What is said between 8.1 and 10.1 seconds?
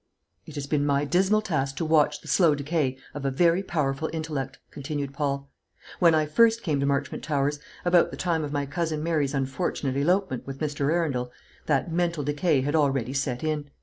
time of my cousin Mary's unfortunate